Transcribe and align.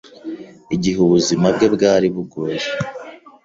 Igihe 0.75 0.97
ubuzima 1.05 1.45
bwe 1.55 1.67
bwari 1.75 2.07
bugoye 2.15 2.63